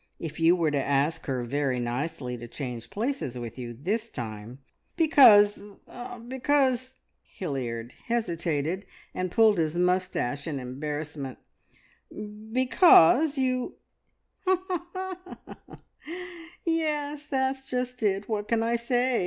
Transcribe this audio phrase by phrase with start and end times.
[0.17, 4.57] If you were to ask her very nicely to change places with you this time,
[4.95, 5.61] because
[6.27, 6.97] because er"
[7.37, 11.37] Hilliard hesitated and pulled his moustache in embarrassment
[12.51, 13.75] "because you"
[16.65, 18.27] "Yes, that's just it.
[18.27, 19.19] What can I say?